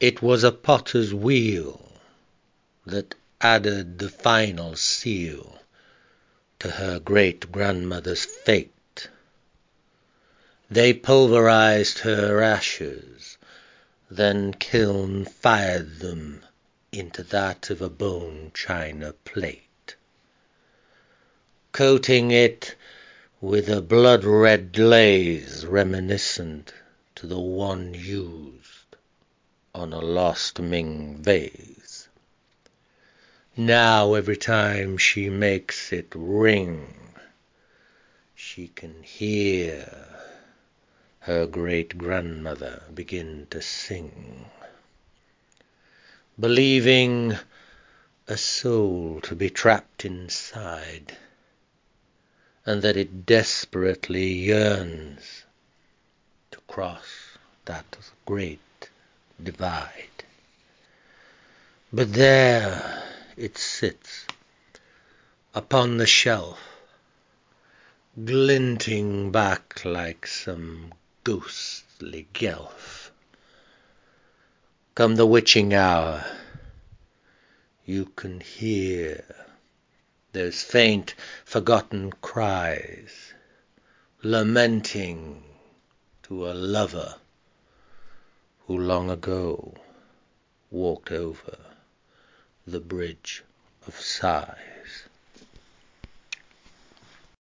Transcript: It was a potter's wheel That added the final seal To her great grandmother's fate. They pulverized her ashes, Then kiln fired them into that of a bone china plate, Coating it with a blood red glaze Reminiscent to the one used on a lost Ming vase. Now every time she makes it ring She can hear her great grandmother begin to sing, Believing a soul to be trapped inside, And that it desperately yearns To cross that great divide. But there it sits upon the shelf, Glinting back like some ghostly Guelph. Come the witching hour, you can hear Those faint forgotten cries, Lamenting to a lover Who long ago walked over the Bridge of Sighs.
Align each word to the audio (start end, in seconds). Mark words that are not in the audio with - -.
It 0.00 0.22
was 0.22 0.42
a 0.44 0.50
potter's 0.50 1.12
wheel 1.12 1.92
That 2.86 3.14
added 3.42 3.98
the 3.98 4.08
final 4.08 4.74
seal 4.74 5.58
To 6.60 6.70
her 6.70 6.98
great 6.98 7.52
grandmother's 7.52 8.24
fate. 8.24 9.10
They 10.70 10.94
pulverized 10.94 11.98
her 11.98 12.40
ashes, 12.40 13.36
Then 14.10 14.54
kiln 14.54 15.26
fired 15.26 15.98
them 15.98 16.46
into 16.92 17.22
that 17.24 17.68
of 17.68 17.82
a 17.82 17.90
bone 17.90 18.52
china 18.54 19.12
plate, 19.26 19.96
Coating 21.72 22.30
it 22.30 22.74
with 23.42 23.68
a 23.68 23.82
blood 23.82 24.24
red 24.24 24.72
glaze 24.72 25.66
Reminiscent 25.66 26.72
to 27.16 27.26
the 27.26 27.38
one 27.38 27.92
used 27.92 28.79
on 29.80 29.94
a 29.94 29.98
lost 29.98 30.60
Ming 30.60 31.16
vase. 31.22 32.06
Now 33.56 34.12
every 34.12 34.36
time 34.36 34.98
she 34.98 35.30
makes 35.30 35.90
it 35.90 36.08
ring 36.14 36.94
She 38.34 38.68
can 38.68 39.02
hear 39.02 40.06
her 41.20 41.46
great 41.46 41.96
grandmother 41.96 42.82
begin 42.92 43.46
to 43.52 43.62
sing, 43.62 44.50
Believing 46.38 47.38
a 48.28 48.36
soul 48.36 49.22
to 49.22 49.34
be 49.34 49.48
trapped 49.48 50.04
inside, 50.04 51.16
And 52.66 52.82
that 52.82 52.98
it 52.98 53.24
desperately 53.24 54.28
yearns 54.28 55.44
To 56.50 56.58
cross 56.68 57.38
that 57.64 57.96
great 58.26 58.60
divide. 59.44 60.24
But 61.92 62.12
there 62.12 63.02
it 63.36 63.58
sits 63.58 64.26
upon 65.54 65.96
the 65.96 66.06
shelf, 66.06 66.58
Glinting 68.24 69.32
back 69.32 69.84
like 69.84 70.26
some 70.26 70.92
ghostly 71.24 72.28
Guelph. 72.32 73.10
Come 74.94 75.16
the 75.16 75.26
witching 75.26 75.72
hour, 75.72 76.24
you 77.86 78.06
can 78.16 78.40
hear 78.40 79.24
Those 80.32 80.62
faint 80.62 81.14
forgotten 81.44 82.12
cries, 82.20 83.32
Lamenting 84.22 85.42
to 86.24 86.48
a 86.48 86.54
lover 86.54 87.16
Who 88.66 88.78
long 88.78 89.10
ago 89.10 89.74
walked 90.70 91.10
over 91.10 91.58
the 92.66 92.80
Bridge 92.80 93.44
of 93.86 93.98
Sighs. 93.98 94.79